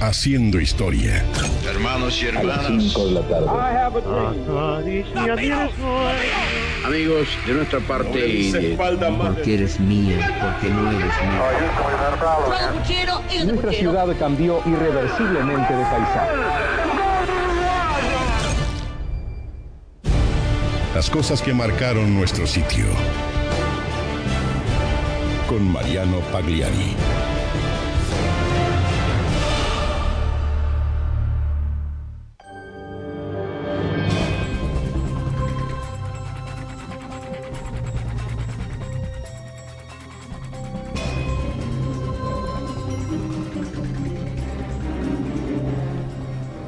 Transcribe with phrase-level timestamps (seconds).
[0.00, 1.24] haciendo historia.
[1.68, 2.96] Hermanos y hermanas.
[6.84, 8.76] Amigos, de nuestra parte y de...
[8.76, 11.14] Porque eres mía, porque no eres
[13.32, 13.44] mía.
[13.44, 16.32] Nuestra ciudad cambió irreversiblemente de paisaje.
[20.94, 22.86] Las cosas que marcaron nuestro sitio.
[25.48, 26.96] Con Mariano Pagliari.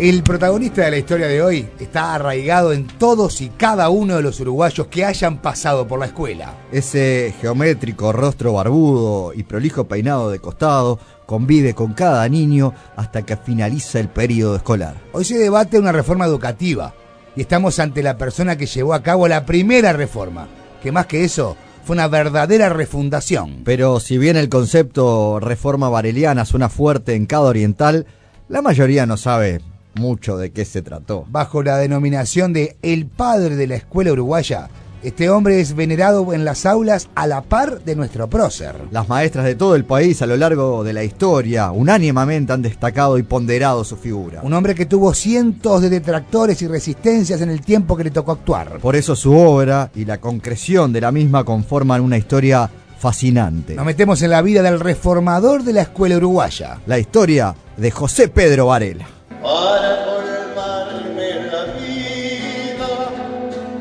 [0.03, 4.23] El protagonista de la historia de hoy está arraigado en todos y cada uno de
[4.23, 6.57] los uruguayos que hayan pasado por la escuela.
[6.73, 13.37] Ese geométrico rostro barbudo y prolijo peinado de costado convive con cada niño hasta que
[13.37, 14.97] finaliza el periodo escolar.
[15.13, 16.95] Hoy se debate una reforma educativa
[17.37, 20.49] y estamos ante la persona que llevó a cabo la primera reforma,
[20.83, 23.63] que más que eso fue una verdadera refundación.
[23.65, 28.07] Pero si bien el concepto reforma vareliana suena fuerte en cada oriental,
[28.49, 29.61] la mayoría no sabe
[29.95, 31.25] mucho de qué se trató.
[31.29, 34.69] Bajo la denominación de el padre de la escuela uruguaya,
[35.03, 38.77] este hombre es venerado en las aulas a la par de nuestro prócer.
[38.93, 43.19] Las maestras de todo el país a lo largo de la historia unánimemente han destacado
[43.19, 44.43] y ponderado su figura.
[44.45, 48.31] Un hombre que tuvo cientos de detractores y resistencias en el tiempo que le tocó
[48.31, 48.79] actuar.
[48.79, 53.75] Por eso su obra y la concreción de la misma conforman una historia fascinante.
[53.75, 56.79] Nos metemos en la vida del reformador de la escuela uruguaya.
[56.87, 59.09] La historia de José Pedro Varela.
[59.43, 62.91] Para colmarme la vida,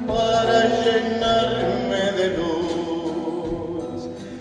[0.07, 3.99] para llenarme de luz.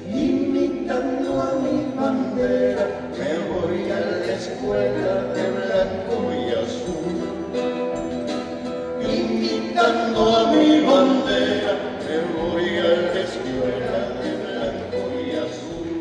[0.09, 2.85] Imitando a mi bandera,
[3.19, 7.19] me voy a la escuela de blanco y azul.
[9.03, 11.73] Imitando a mi bandera,
[12.07, 12.81] me voy a
[13.13, 15.99] la escuela de blanco y azul.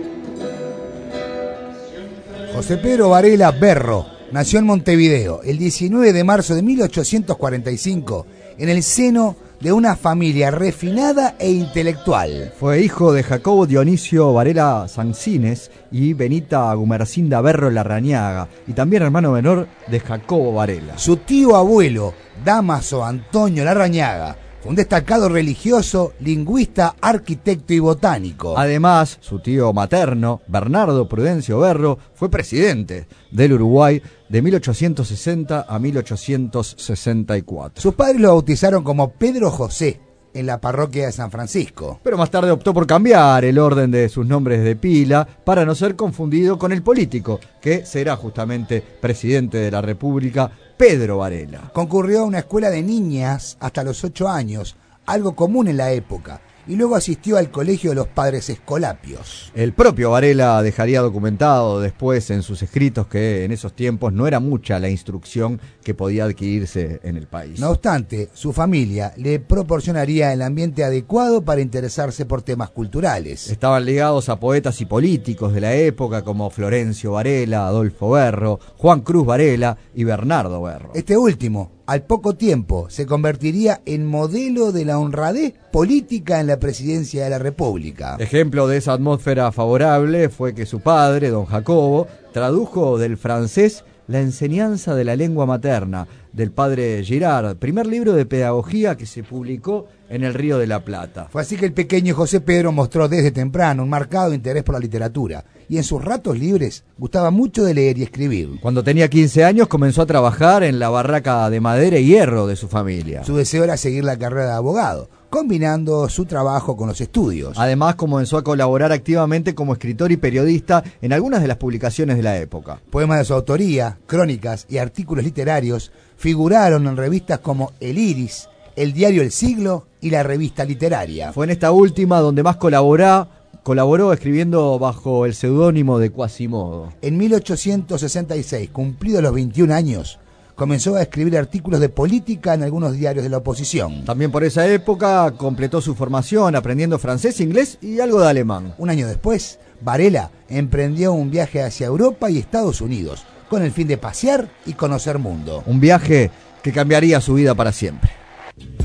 [2.53, 8.25] José Pedro Varela Berro nació en Montevideo el 19 de marzo de 1845
[8.57, 12.53] en el seno de una familia refinada e intelectual.
[12.57, 19.31] Fue hijo de Jacobo Dionisio Varela Sancines y Benita Gumercinda Berro Larrañaga, y también hermano
[19.31, 20.97] menor de Jacobo Varela.
[20.97, 22.13] Su tío abuelo,
[22.45, 28.57] Damaso Antonio Larrañaga, un destacado religioso, lingüista, arquitecto y botánico.
[28.57, 37.81] Además, su tío materno, Bernardo Prudencio Berro, fue presidente del Uruguay de 1860 a 1864.
[37.81, 40.01] Sus padres lo bautizaron como Pedro José
[40.33, 41.99] en la parroquia de San Francisco.
[42.03, 45.75] Pero más tarde optó por cambiar el orden de sus nombres de pila para no
[45.75, 51.71] ser confundido con el político, que será justamente presidente de la República, Pedro Varela.
[51.73, 56.39] Concurrió a una escuela de niñas hasta los ocho años, algo común en la época,
[56.69, 59.51] y luego asistió al colegio de los padres escolapios.
[59.55, 64.39] El propio Varela dejaría documentado después en sus escritos que en esos tiempos no era
[64.39, 67.59] mucha la instrucción que podía adquirirse en el país.
[67.59, 73.49] No obstante, su familia le proporcionaría el ambiente adecuado para interesarse por temas culturales.
[73.49, 79.01] Estaban ligados a poetas y políticos de la época como Florencio Varela, Adolfo Berro, Juan
[79.01, 80.91] Cruz Varela y Bernardo Berro.
[80.93, 86.59] Este último, al poco tiempo, se convertiría en modelo de la honradez política en la
[86.59, 88.15] presidencia de la República.
[88.19, 94.19] Ejemplo de esa atmósfera favorable fue que su padre, don Jacobo, tradujo del francés la
[94.19, 99.87] enseñanza de la lengua materna del padre Girard, primer libro de pedagogía que se publicó
[100.09, 101.27] en el Río de la Plata.
[101.31, 104.79] Fue así que el pequeño José Pedro mostró desde temprano un marcado interés por la
[104.79, 108.59] literatura y en sus ratos libres gustaba mucho de leer y escribir.
[108.61, 112.55] Cuando tenía 15 años comenzó a trabajar en la barraca de madera y hierro de
[112.55, 113.23] su familia.
[113.23, 117.57] Su deseo era seguir la carrera de abogado, combinando su trabajo con los estudios.
[117.57, 122.23] Además comenzó a colaborar activamente como escritor y periodista en algunas de las publicaciones de
[122.23, 122.81] la época.
[122.89, 128.93] Poemas de su autoría, crónicas y artículos literarios figuraron en revistas como El Iris, El
[128.93, 131.33] Diario El Siglo y la Revista Literaria.
[131.33, 133.27] Fue en esta última donde más colaboró,
[133.61, 136.93] colaboró escribiendo bajo el seudónimo de Quasimodo.
[137.01, 140.17] En 1866, cumplidos los 21 años,
[140.55, 144.05] comenzó a escribir artículos de política en algunos diarios de la oposición.
[144.05, 148.75] También por esa época completó su formación aprendiendo francés, inglés y algo de alemán.
[148.77, 153.89] Un año después, Varela emprendió un viaje hacia Europa y Estados Unidos, con el fin
[153.89, 155.63] de pasear y conocer mundo.
[155.65, 156.31] Un viaje
[156.63, 158.18] que cambiaría su vida para siempre.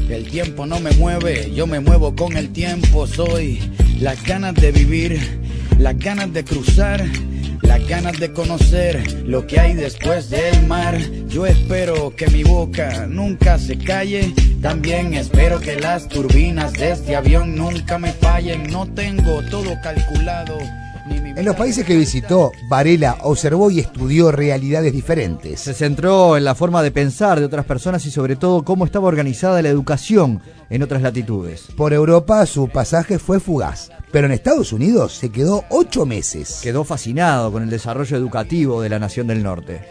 [0.08, 3.06] El tiempo no me mueve, yo me muevo con el tiempo.
[3.06, 3.60] Soy
[4.00, 5.18] las ganas de vivir,
[5.78, 7.04] las ganas de cruzar,
[7.62, 10.98] las ganas de conocer lo que hay después del mar.
[11.28, 14.32] Yo espero que mi boca nunca se calle.
[14.60, 18.70] También espero que las turbinas de este avión nunca me fallen.
[18.70, 20.58] No tengo todo calculado.
[21.06, 25.60] En los países que visitó, Varela observó y estudió realidades diferentes.
[25.60, 29.08] Se centró en la forma de pensar de otras personas y sobre todo cómo estaba
[29.08, 30.40] organizada la educación
[30.70, 31.68] en otras latitudes.
[31.76, 36.60] Por Europa su pasaje fue fugaz, pero en Estados Unidos se quedó ocho meses.
[36.62, 39.82] Quedó fascinado con el desarrollo educativo de la nación del norte.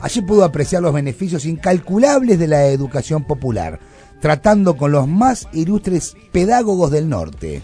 [0.00, 3.78] Allí pudo apreciar los beneficios incalculables de la educación popular,
[4.20, 7.62] tratando con los más ilustres pedagogos del norte.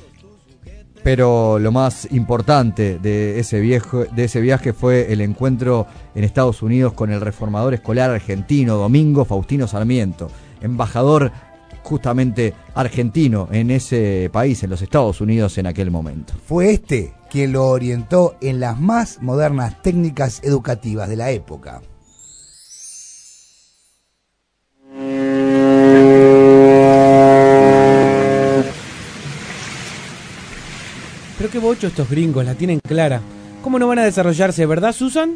[1.02, 6.62] Pero lo más importante de ese, viejo, de ese viaje fue el encuentro en Estados
[6.62, 10.31] Unidos con el reformador escolar argentino Domingo Faustino Sarmiento,
[10.61, 11.32] embajador
[11.82, 16.35] justamente argentino en ese país, en los Estados Unidos en aquel momento.
[16.44, 21.81] Fue este quien lo orientó en las más modernas técnicas educativas de la época.
[31.60, 33.20] Bocho estos gringos, la tienen clara.
[33.62, 35.34] ¿Cómo no van a desarrollarse, verdad, Susan?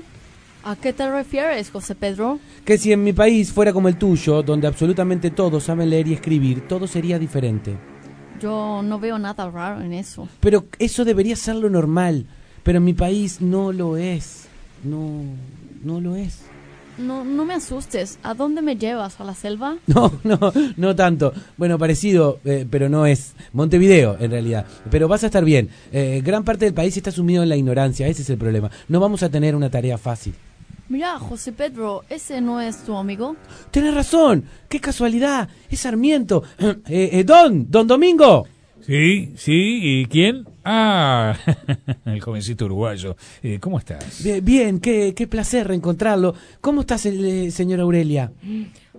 [0.65, 2.39] ¿A qué te refieres, José Pedro?
[2.65, 6.15] Que si en mi país fuera como el tuyo, donde absolutamente todos saben leer y
[6.15, 7.77] escribir, todo sería diferente.
[8.41, 10.27] Yo no veo nada raro en eso.
[10.41, 12.27] Pero eso debería ser lo normal.
[12.63, 14.47] Pero en mi país no lo es.
[14.83, 15.21] No,
[15.83, 16.41] no lo es.
[16.99, 18.19] No, no me asustes.
[18.23, 19.21] ¿A dónde me llevas?
[19.21, 19.77] ¿A la selva?
[19.87, 21.33] No, no, no tanto.
[21.57, 23.35] Bueno, parecido, eh, pero no es.
[23.53, 24.67] Montevideo, en realidad.
[24.91, 25.69] Pero vas a estar bien.
[25.93, 28.09] Eh, gran parte del país está sumido en la ignorancia.
[28.09, 28.71] Ese es el problema.
[28.89, 30.35] No vamos a tener una tarea fácil.
[30.89, 33.37] Mira, José Pedro, ¿ese no es tu amigo?
[33.71, 34.45] Tienes razón.
[34.69, 35.49] Qué casualidad.
[35.71, 36.43] Es Sarmiento.
[36.87, 38.47] Eh, eh, don, don Domingo.
[38.87, 40.45] Sí, sí, ¿y quién?
[40.65, 41.37] Ah,
[42.07, 43.17] el jovencito uruguayo.
[43.43, 44.23] Eh, ¿Cómo estás?
[44.23, 46.35] Bien, bien, qué, qué placer reencontrarlo.
[46.61, 48.33] ¿Cómo estás, eh, señora Aurelia?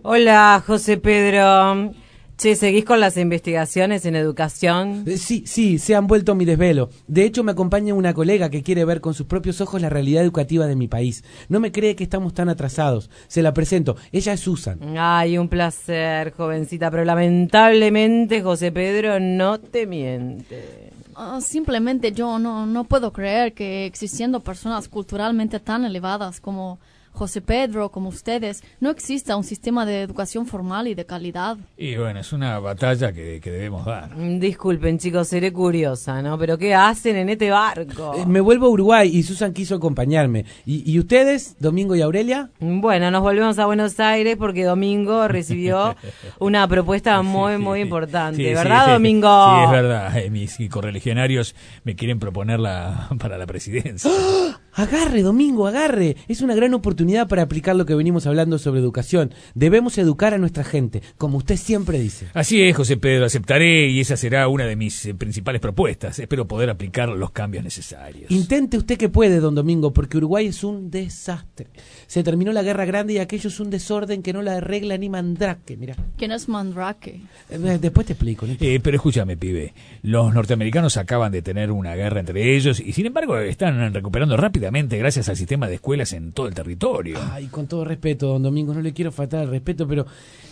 [0.03, 1.91] Hola, José Pedro.
[2.37, 5.05] Che, ¿seguís con las investigaciones en educación?
[5.07, 6.89] Eh, Sí, sí, se han vuelto mi desvelo.
[7.07, 10.21] De hecho, me acompaña una colega que quiere ver con sus propios ojos la realidad
[10.21, 11.23] educativa de mi país.
[11.47, 13.09] No me cree que estamos tan atrasados.
[13.29, 13.95] Se la presento.
[14.11, 14.79] Ella es Susan.
[14.97, 20.91] Ay, un placer, jovencita, pero lamentablemente José Pedro no te miente.
[21.17, 26.77] Ah, simplemente yo no, no puedo creer que existiendo personas culturalmente tan elevadas como
[27.15, 31.57] José Pedro, como ustedes, no exista un sistema de educación formal y de calidad.
[31.77, 34.15] Y bueno, es una batalla que, que debemos dar.
[34.15, 36.37] Mm, Disculpen, chicos, seré curiosa, ¿no?
[36.37, 38.13] Pero ¿qué hacen en este barco?
[38.17, 40.45] Eh, me vuelvo a Uruguay y Susan quiso acompañarme.
[40.65, 42.49] ¿Y, y ustedes, Domingo y Aurelia?
[42.59, 45.95] Bueno, nos volvemos a Buenos Aires porque Domingo recibió
[46.39, 48.37] una propuesta muy, muy importante.
[48.37, 48.91] Sí, ¿Verdad, sí.
[48.91, 49.55] Domingo?
[49.55, 50.17] Sí, es verdad.
[50.17, 54.11] Eh, Mis correligionarios me quieren proponer la, para la presidencia.
[54.77, 56.17] Agarre, Domingo, agarre.
[56.27, 59.33] Es una gran oportunidad para aplicar lo que venimos hablando sobre educación.
[59.53, 62.27] Debemos educar a nuestra gente, como usted siempre dice.
[62.33, 66.19] Así es, José Pedro, aceptaré y esa será una de mis eh, principales propuestas.
[66.19, 68.29] Espero poder aplicar los cambios necesarios.
[68.29, 71.67] Intente usted que puede, don Domingo, porque Uruguay es un desastre.
[72.07, 75.07] Se terminó la guerra grande y aquello es un desorden que no la arregla ni
[75.07, 75.95] Mandrake, mira.
[76.17, 77.21] ¿Quién es Mandrake?
[77.49, 78.45] Eh, Después te explico.
[78.45, 78.55] ¿no?
[78.59, 79.73] Eh, pero escúchame, pibe.
[80.01, 84.35] Los norteamericanos acaban de tener una guerra entre ellos y sin embargo están recuperando
[84.65, 87.19] rápidamente gracias al sistema de escuelas en todo el territorio.
[87.31, 90.07] Ay, con todo respeto, don Domingo, no le quiero faltar el respeto, pero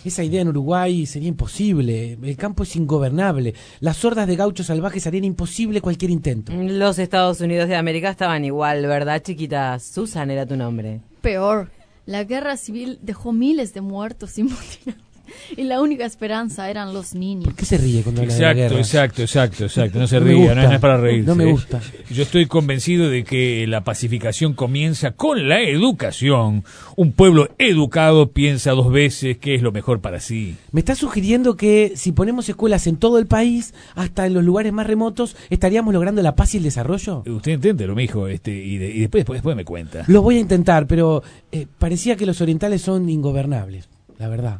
[0.05, 2.19] esa idea en Uruguay sería imposible.
[2.21, 3.55] El campo es ingobernable.
[3.79, 6.53] Las hordas de gauchos salvajes harían imposible cualquier intento.
[6.53, 9.79] Los Estados Unidos de América estaban igual, ¿verdad, chiquita?
[9.79, 11.01] Susan era tu nombre.
[11.21, 11.71] Peor,
[12.05, 15.12] la guerra civil dejó miles de muertos y mutilados.
[15.57, 17.53] Y la única esperanza eran los niños.
[17.55, 18.79] ¿Qué se ríe cuando habla de la Exacto, guerra?
[18.79, 19.99] exacto, exacto, exacto.
[19.99, 21.27] No se No ría, no, es para reírse.
[21.27, 21.79] No me gusta.
[22.09, 26.63] Yo estoy convencido de que la pacificación comienza con la educación.
[26.95, 30.55] Un pueblo educado piensa dos veces qué es lo mejor para sí.
[30.71, 34.73] Me está sugiriendo que si ponemos escuelas en todo el país, hasta en los lugares
[34.73, 37.23] más remotos, estaríamos logrando la paz y el desarrollo.
[37.25, 40.03] Usted inténtelo, mijo, este, y, de- y después, después, después me cuenta.
[40.07, 41.21] Lo voy a intentar, pero
[41.51, 43.87] eh, parecía que los orientales son ingobernables,
[44.17, 44.59] la verdad.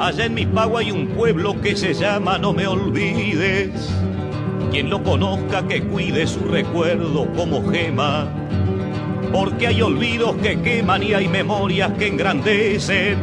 [0.00, 3.70] Allá en mi pago hay un pueblo que se llama No me olvides.
[4.70, 8.26] Quien lo conozca que cuide su recuerdo como gema.
[9.30, 13.18] Porque hay olvidos que queman y hay memorias que engrandecen.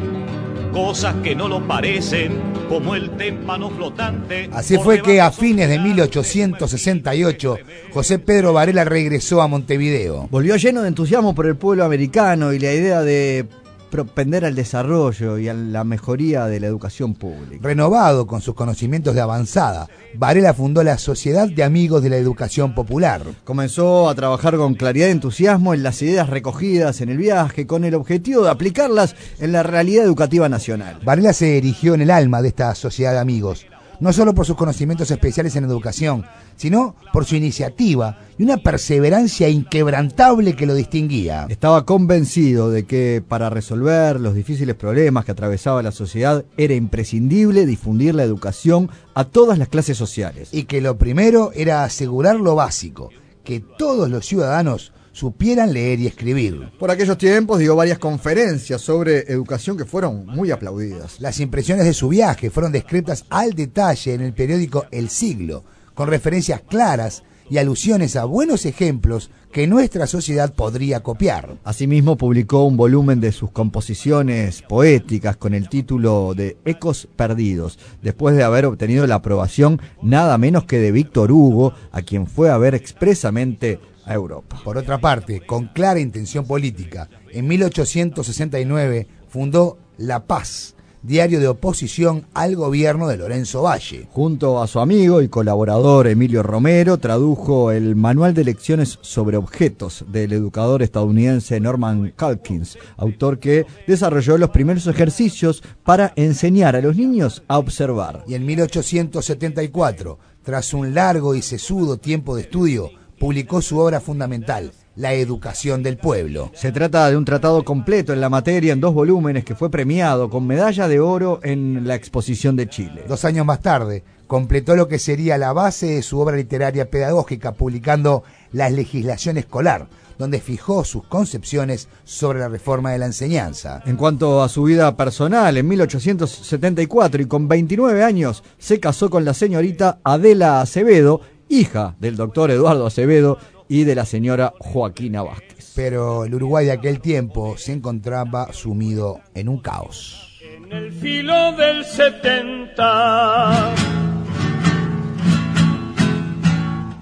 [0.72, 4.48] Cosas que no lo parecen, como el témpano flotante.
[4.54, 7.58] Así fue que a fines de 1868
[7.92, 10.28] José Pedro Varela regresó a Montevideo.
[10.30, 13.48] Volvió lleno de entusiasmo por el pueblo americano y la idea de
[13.90, 17.60] propender al desarrollo y a la mejoría de la educación pública.
[17.62, 22.76] Renovado con sus conocimientos de avanzada, Varela fundó la Sociedad de Amigos de la Educación
[22.76, 23.22] Popular.
[23.44, 27.84] Comenzó a trabajar con claridad y entusiasmo en las ideas recogidas en el viaje con
[27.84, 31.00] el objetivo de aplicarlas en la realidad educativa nacional.
[31.04, 33.66] Varela se erigió en el alma de esta sociedad de amigos,
[34.00, 36.26] no solo por sus conocimientos especiales en educación,
[36.56, 41.46] sino por su iniciativa y una perseverancia inquebrantable que lo distinguía.
[41.50, 47.66] Estaba convencido de que para resolver los difíciles problemas que atravesaba la sociedad era imprescindible
[47.66, 50.50] difundir la educación a todas las clases sociales.
[50.52, 53.10] Y que lo primero era asegurar lo básico,
[53.44, 56.70] que todos los ciudadanos supieran leer y escribir.
[56.78, 61.20] Por aquellos tiempos dio varias conferencias sobre educación que fueron muy aplaudidas.
[61.20, 65.64] Las impresiones de su viaje fueron descritas al detalle en el periódico El Siglo,
[65.96, 71.58] con referencias claras y alusiones a buenos ejemplos que nuestra sociedad podría copiar.
[71.64, 78.36] Asimismo publicó un volumen de sus composiciones poéticas con el título de Ecos Perdidos, después
[78.36, 82.58] de haber obtenido la aprobación nada menos que de Víctor Hugo, a quien fue a
[82.60, 84.60] ver expresamente a Europa.
[84.64, 92.26] Por otra parte, con clara intención política, en 1869 fundó La Paz, diario de oposición
[92.34, 94.08] al gobierno de Lorenzo Valle.
[94.12, 100.06] Junto a su amigo y colaborador Emilio Romero, tradujo el Manual de Lecciones sobre Objetos
[100.10, 106.96] del educador estadounidense Norman Calkins, autor que desarrolló los primeros ejercicios para enseñar a los
[106.98, 108.24] niños a observar.
[108.28, 114.72] Y en 1874, tras un largo y sesudo tiempo de estudio, publicó su obra fundamental,
[114.96, 116.52] La educación del pueblo.
[116.56, 120.30] Se trata de un tratado completo en la materia en dos volúmenes que fue premiado
[120.30, 123.04] con medalla de oro en la exposición de Chile.
[123.08, 127.54] Dos años más tarde, completó lo que sería la base de su obra literaria pedagógica,
[127.54, 133.84] publicando La legislación escolar, donde fijó sus concepciones sobre la reforma de la enseñanza.
[133.86, 139.26] En cuanto a su vida personal, en 1874 y con 29 años se casó con
[139.26, 143.38] la señorita Adela Acevedo, hija del doctor Eduardo Acevedo
[143.68, 145.74] y de la señora Joaquina Vázquez.
[145.76, 150.40] Pero el Uruguay de aquel tiempo se encontraba sumido en un caos.
[150.42, 153.76] En el filo del 70.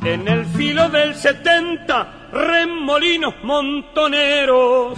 [0.03, 4.97] En el filo del 70, remolinos montoneros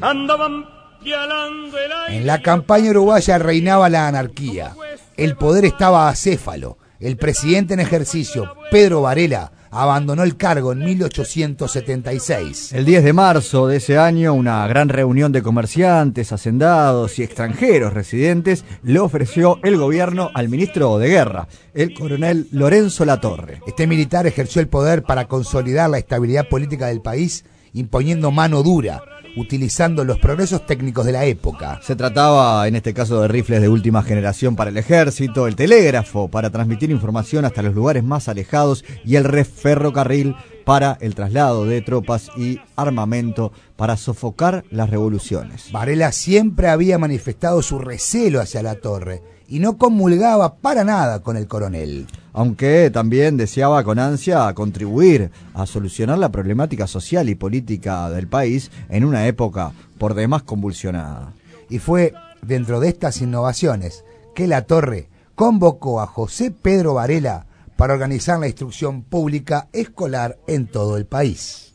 [0.00, 0.66] andaban
[1.02, 2.16] pialando el aire.
[2.18, 4.74] En la campaña uruguaya reinaba la anarquía.
[5.16, 6.76] El poder estaba acéfalo.
[7.00, 12.74] El presidente en ejercicio, Pedro Varela, abandonó el cargo en 1876.
[12.74, 17.94] El 10 de marzo de ese año, una gran reunión de comerciantes, hacendados y extranjeros
[17.94, 23.62] residentes le ofreció el gobierno al ministro de Guerra, el coronel Lorenzo Latorre.
[23.66, 29.00] Este militar ejerció el poder para consolidar la estabilidad política del país, imponiendo mano dura,
[29.36, 31.80] utilizando los progresos técnicos de la época.
[31.82, 36.28] Se trataba en este caso de rifles de última generación para el ejército, el telégrafo
[36.28, 41.80] para transmitir información hasta los lugares más alejados y el ferrocarril para el traslado de
[41.82, 45.72] tropas y armamento para sofocar las revoluciones.
[45.72, 51.36] Varela siempre había manifestado su recelo hacia la torre y no comulgaba para nada con
[51.36, 52.06] el coronel.
[52.32, 58.70] Aunque también deseaba con ansia contribuir a solucionar la problemática social y política del país
[58.88, 61.32] en una época por demás convulsionada.
[61.68, 64.04] Y fue dentro de estas innovaciones
[64.36, 70.68] que la torre convocó a José Pedro Varela para organizar la instrucción pública escolar en
[70.68, 71.72] todo el país.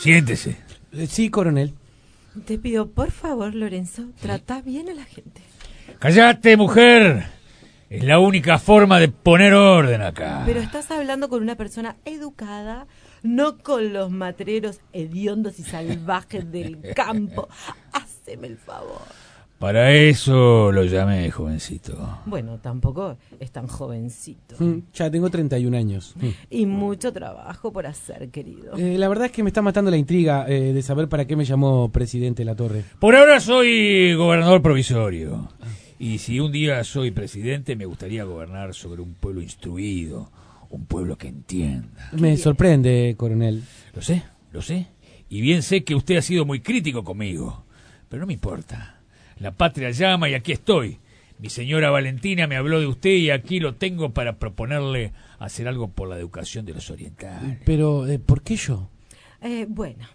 [0.00, 0.71] Siéntese.
[0.92, 1.74] Eh, Sí, coronel.
[2.46, 5.42] Te pido, por favor, Lorenzo, trata bien a la gente.
[5.98, 7.26] Cállate, mujer.
[7.90, 10.42] Es la única forma de poner orden acá.
[10.46, 12.86] Pero estás hablando con una persona educada,
[13.22, 17.48] no con los matreros hediondos y salvajes del campo.
[17.92, 19.02] Haceme el favor.
[19.62, 22.18] Para eso lo llamé, jovencito.
[22.26, 24.56] Bueno, tampoco es tan jovencito.
[24.58, 26.14] Mm, Ya tengo 31 años.
[26.20, 26.28] Mm.
[26.50, 28.76] Y mucho trabajo por hacer, querido.
[28.76, 31.36] Eh, la verdad es que me está matando la intriga eh, de saber para qué
[31.36, 32.82] me llamó presidente La Torre.
[32.98, 35.48] Por ahora soy gobernador provisorio.
[35.96, 40.32] Y si un día soy presidente, me gustaría gobernar sobre un pueblo instruido,
[40.70, 42.10] un pueblo que entienda.
[42.18, 43.62] Me sorprende, coronel.
[43.94, 44.88] Lo sé, lo sé.
[45.28, 47.64] Y bien sé que usted ha sido muy crítico conmigo.
[48.08, 48.91] Pero no me importa.
[49.42, 50.98] La patria llama y aquí estoy.
[51.40, 55.88] Mi señora Valentina me habló de usted y aquí lo tengo para proponerle hacer algo
[55.88, 57.58] por la educación de los orientales.
[57.64, 58.88] Pero, eh, ¿por qué yo?
[59.40, 60.06] Eh, bueno,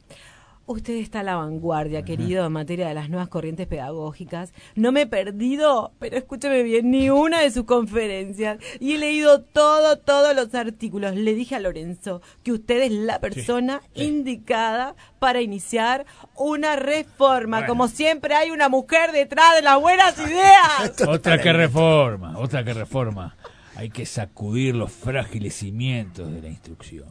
[0.69, 4.51] Usted está a la vanguardia, querido, en materia de las nuevas corrientes pedagógicas.
[4.75, 8.59] No me he perdido, pero escúcheme bien, ni una de sus conferencias.
[8.81, 11.15] Y he leído todo, todos los artículos.
[11.15, 16.05] Le dije a Lorenzo que usted es la persona indicada para iniciar
[16.35, 17.59] una reforma.
[17.59, 17.67] Bueno.
[17.67, 21.01] Como siempre hay una mujer detrás de las buenas ideas.
[21.07, 23.37] Otra que reforma, otra que reforma.
[23.77, 27.05] Hay que sacudir los frágiles cimientos de la instrucción.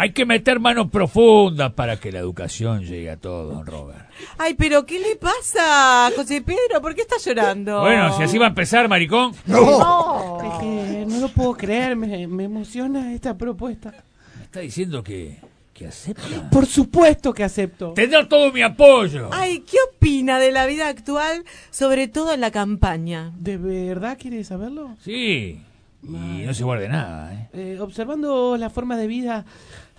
[0.00, 4.08] Hay que meter manos profundas para que la educación llegue a todos, don Robert.
[4.38, 6.80] Ay, pero ¿qué le pasa, José Pedro?
[6.80, 7.80] ¿Por qué está llorando?
[7.80, 9.32] Bueno, si así va a empezar, maricón.
[9.46, 10.38] No.
[10.40, 13.92] Es que no lo puedo creer, me, me emociona esta propuesta.
[14.40, 15.40] Está diciendo que,
[15.74, 16.48] que acepta.
[16.48, 17.92] Por supuesto que acepto.
[17.94, 19.30] Tendrá todo mi apoyo.
[19.32, 23.32] Ay, ¿qué opina de la vida actual, sobre todo en la campaña?
[23.36, 24.96] ¿De verdad quiere saberlo?
[25.02, 25.60] Sí.
[26.04, 26.06] Y
[26.46, 27.48] no se guarde nada, ¿eh?
[27.52, 29.44] Eh, observando la forma de vida.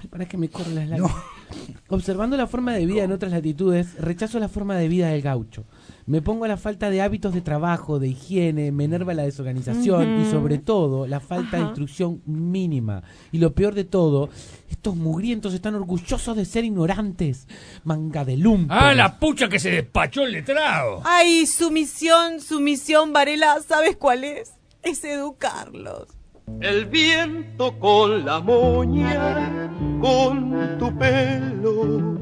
[0.09, 1.15] Para que me corren las lágrimas.
[1.89, 5.65] Observando la forma de vida en otras latitudes, rechazo la forma de vida del gaucho.
[6.05, 10.21] Me pongo a la falta de hábitos de trabajo, de higiene, me enerva la desorganización
[10.21, 13.03] y sobre todo la falta de instrucción mínima.
[13.31, 14.29] Y lo peor de todo,
[14.69, 17.47] estos mugrientos están orgullosos de ser ignorantes.
[17.83, 18.71] Manga de lumpen.
[18.71, 21.01] Ah, la pucha que se despachó el letrado.
[21.03, 24.53] Ay, su misión, su misión, Varela, ¿sabes cuál es?
[24.81, 26.18] Es educarlos.
[26.61, 32.17] El viento con la moña, con tu pelo,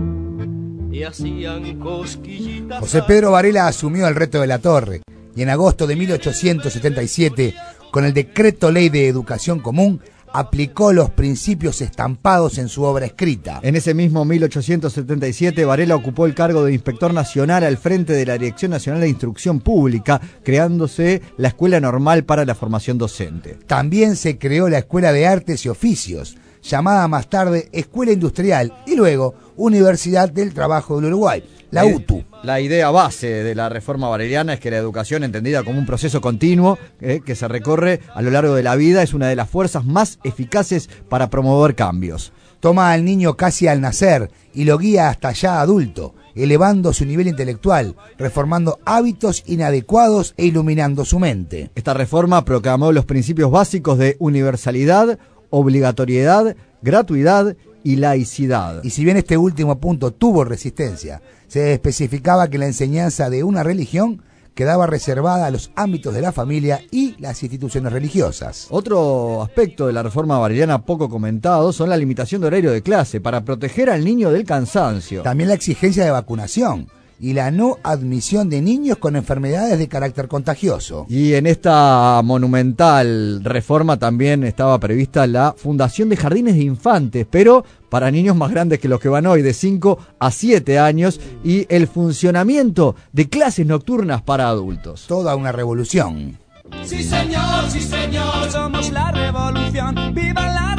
[0.91, 2.79] te hacían cosquillitas.
[2.79, 5.01] José Pedro Varela asumió el reto de la torre
[5.36, 7.55] y en agosto de 1877,
[7.91, 10.01] con el Decreto Ley de Educación Común,
[10.34, 13.60] aplicó los principios estampados en su obra escrita.
[13.63, 18.38] En ese mismo 1877, Varela ocupó el cargo de inspector nacional al frente de la
[18.38, 23.57] Dirección Nacional de Instrucción Pública, creándose la Escuela Normal para la Formación Docente.
[23.67, 28.95] También se creó la Escuela de Artes y Oficios, llamada más tarde Escuela Industrial y
[28.95, 32.24] luego Universidad del Trabajo del Uruguay, la UTU.
[32.43, 36.21] La idea base de la reforma vareliana es que la educación, entendida como un proceso
[36.21, 39.50] continuo eh, que se recorre a lo largo de la vida, es una de las
[39.50, 42.31] fuerzas más eficaces para promover cambios.
[42.59, 47.27] Toma al niño casi al nacer y lo guía hasta ya adulto, elevando su nivel
[47.27, 51.71] intelectual, reformando hábitos inadecuados e iluminando su mente.
[51.75, 55.19] Esta reforma proclamó los principios básicos de universalidad,
[55.50, 58.84] obligatoriedad, gratuidad y laicidad.
[58.84, 63.63] Y si bien este último punto tuvo resistencia, se especificaba que la enseñanza de una
[63.63, 64.21] religión
[64.58, 68.65] quedaba reservada a los ámbitos de la familia y las instituciones religiosas.
[68.71, 73.21] Otro aspecto de la reforma vareliana poco comentado son la limitación de horario de clase
[73.21, 75.21] para proteger al niño del cansancio.
[75.21, 76.88] También la exigencia de vacunación
[77.19, 81.06] y la no admisión de niños con enfermedades de carácter contagioso.
[81.10, 87.63] Y en esta monumental reforma también estaba prevista la fundación de jardines de infantes, pero
[87.89, 91.65] para niños más grandes que los que van hoy, de 5 a 7 años, y
[91.69, 95.06] el funcionamiento de clases nocturnas para adultos.
[95.08, 96.38] Toda una revolución.
[96.84, 100.77] Sí señor, sí señor, somos la revolución, viva la revolución.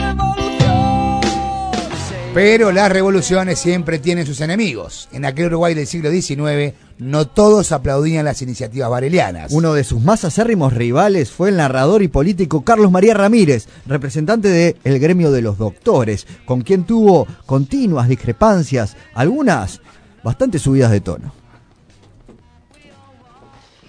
[2.35, 5.09] Pero las revoluciones siempre tienen sus enemigos.
[5.12, 9.51] En aquel Uruguay del siglo XIX, no todos aplaudían las iniciativas varelianas.
[9.51, 14.49] Uno de sus más acérrimos rivales fue el narrador y político Carlos María Ramírez, representante
[14.49, 19.81] del gremio de los doctores, con quien tuvo continuas discrepancias, algunas
[20.23, 21.33] bastante subidas de tono.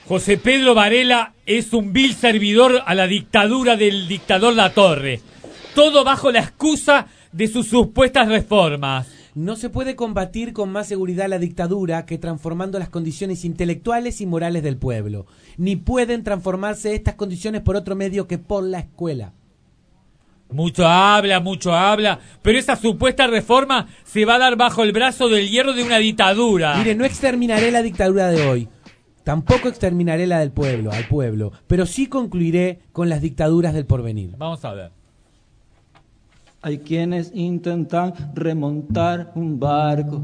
[0.07, 5.21] José Pedro Varela es un vil servidor a la dictadura del dictador La Torre.
[5.75, 9.07] Todo bajo la excusa de sus supuestas reformas.
[9.35, 14.25] No se puede combatir con más seguridad la dictadura que transformando las condiciones intelectuales y
[14.25, 15.27] morales del pueblo.
[15.57, 19.33] Ni pueden transformarse estas condiciones por otro medio que por la escuela.
[20.51, 25.29] Mucho habla, mucho habla, pero esa supuesta reforma se va a dar bajo el brazo
[25.29, 26.75] del hierro de una dictadura.
[26.77, 28.67] Mire, no exterminaré la dictadura de hoy.
[29.23, 34.31] Tampoco exterminaré la del pueblo, al pueblo, pero sí concluiré con las dictaduras del porvenir.
[34.37, 34.98] Vamos a ver.
[36.61, 40.21] Hay quienes intentan remontar un barco.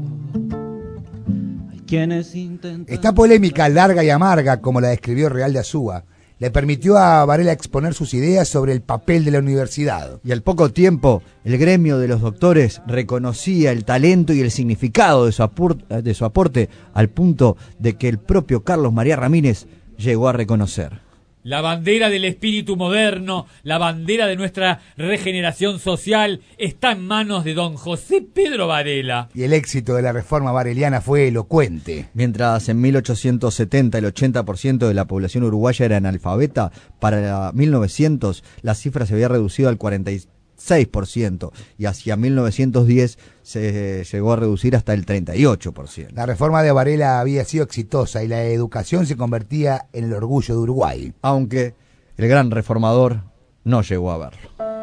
[1.70, 2.92] Hay quienes intentan.
[2.94, 6.04] Esta polémica larga y amarga, como la describió Real de Azúa,
[6.38, 10.20] le permitió a Varela exponer sus ideas sobre el papel de la universidad.
[10.22, 15.24] Y al poco tiempo, el gremio de los doctores reconocía el talento y el significado
[15.24, 19.66] de su, apur- de su aporte al punto de que el propio Carlos María Ramírez
[19.96, 21.05] llegó a reconocer.
[21.46, 27.54] La bandera del espíritu moderno, la bandera de nuestra regeneración social, está en manos de
[27.54, 29.28] don José Pedro Varela.
[29.32, 32.08] Y el éxito de la reforma vareliana fue elocuente.
[32.14, 39.06] Mientras en 1870 el 80% de la población uruguaya era analfabeta, para 1900 la cifra
[39.06, 40.22] se había reducido al 40 y-
[40.56, 46.10] 6% y hacia 1910 se llegó a reducir hasta el 38%.
[46.12, 50.54] La reforma de Varela había sido exitosa y la educación se convertía en el orgullo
[50.54, 51.12] de Uruguay.
[51.22, 51.74] Aunque
[52.16, 53.22] el gran reformador
[53.64, 54.76] no llegó a verlo.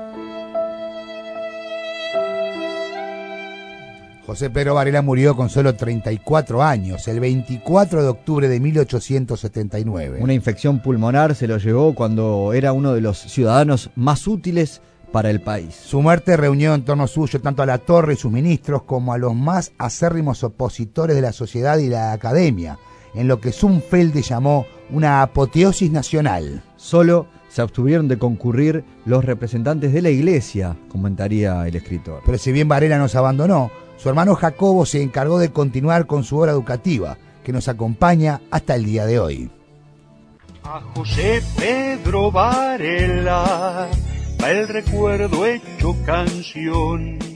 [4.26, 10.20] José Pedro Varela murió con solo 34 años, el 24 de octubre de 1879.
[10.22, 14.82] Una infección pulmonar se lo llevó cuando era uno de los ciudadanos más útiles
[15.14, 15.76] para el país.
[15.76, 19.20] Su muerte reunió en torno suyo tanto a la torre y sus ministros como a
[19.20, 22.80] los más acérrimos opositores de la sociedad y la academia,
[23.14, 26.64] en lo que Zumfelde llamó una apoteosis nacional.
[26.78, 32.24] Solo se abstuvieron de concurrir los representantes de la iglesia, comentaría el escritor.
[32.26, 36.40] Pero si bien Varela nos abandonó, su hermano Jacobo se encargó de continuar con su
[36.40, 39.52] obra educativa, que nos acompaña hasta el día de hoy.
[40.64, 43.90] A José Pedro Varela
[44.52, 47.33] el recuerdo hecho canción.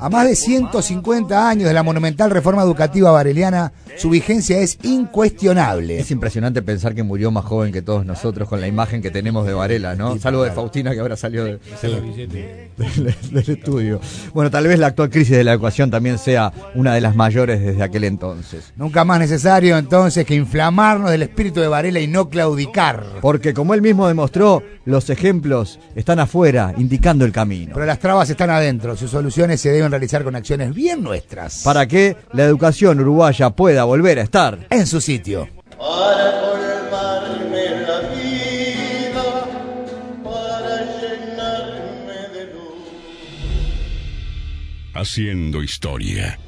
[0.00, 5.98] A más de 150 años de la monumental reforma educativa vareliana, su vigencia es incuestionable.
[5.98, 9.46] Es impresionante pensar que murió más joven que todos nosotros con la imagen que tenemos
[9.46, 10.18] de Varela, ¿no?
[10.18, 11.58] Salvo de Faustina que ahora salió de-
[12.76, 14.00] del, del estudio.
[14.32, 17.60] Bueno, tal vez la actual crisis de la educación también sea una de las mayores
[17.60, 18.72] desde aquel entonces.
[18.76, 23.04] Nunca más necesario entonces que inflamarnos del espíritu de Varela y no claudicar.
[23.20, 27.72] Porque como él mismo demostró, los ejemplos están afuera, indicando el camino.
[27.74, 31.62] Pero las trabas están adentro, sus soluciones se deben realizar con acciones bien nuestras.
[31.62, 35.48] Para que la educación uruguaya pueda volver a estar en su sitio.
[35.78, 39.24] Para colmarme la vida,
[40.22, 42.78] para llenarme de luz.
[44.94, 46.38] Haciendo historia.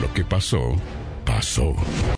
[0.00, 0.74] Lo que pasó,
[1.24, 1.74] pasó.